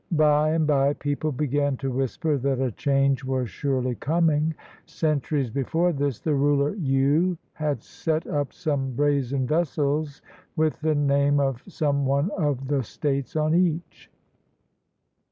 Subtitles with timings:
[0.17, 4.55] By and by people began to whisper that a change was surely coming.
[4.87, 10.23] Centuries before this, the ruler Yu had set up some brazen vessels
[10.55, 14.09] with the name of some one of the states on each.